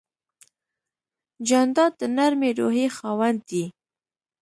جانداد 1.47 1.91
د 2.01 2.03
نرمې 2.17 2.49
روحیې 2.59 2.87
خاوند 2.97 3.39
دی. 3.49 3.65